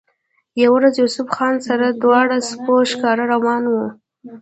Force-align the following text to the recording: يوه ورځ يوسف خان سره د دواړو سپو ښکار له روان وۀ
يوه 0.61 0.73
ورځ 0.77 0.93
يوسف 1.01 1.27
خان 1.35 1.55
سره 1.67 1.85
د 1.89 1.95
دواړو 2.03 2.37
سپو 2.49 2.75
ښکار 2.91 3.17
له 3.21 3.25
روان 3.33 3.63
وۀ 3.71 3.85